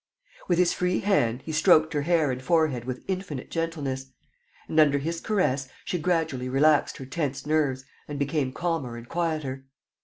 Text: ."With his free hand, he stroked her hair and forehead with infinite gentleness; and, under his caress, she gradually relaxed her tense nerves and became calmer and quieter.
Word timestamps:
."With 0.47 0.57
his 0.57 0.73
free 0.73 1.01
hand, 1.01 1.43
he 1.45 1.51
stroked 1.51 1.93
her 1.93 2.01
hair 2.01 2.31
and 2.31 2.41
forehead 2.41 2.85
with 2.85 3.05
infinite 3.07 3.51
gentleness; 3.51 4.07
and, 4.67 4.79
under 4.79 4.97
his 4.97 5.21
caress, 5.21 5.67
she 5.85 5.99
gradually 5.99 6.49
relaxed 6.49 6.97
her 6.97 7.05
tense 7.05 7.45
nerves 7.45 7.85
and 8.07 8.17
became 8.17 8.51
calmer 8.51 8.97
and 8.97 9.07
quieter. 9.07 9.65